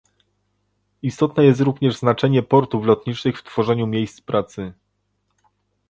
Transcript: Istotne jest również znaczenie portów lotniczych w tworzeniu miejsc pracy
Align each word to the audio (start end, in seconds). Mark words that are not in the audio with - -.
Istotne 1.01 1.45
jest 1.45 1.61
również 1.61 1.97
znaczenie 1.97 2.43
portów 2.43 2.85
lotniczych 2.85 3.39
w 3.39 3.43
tworzeniu 3.43 3.87
miejsc 3.87 4.21
pracy 4.21 4.73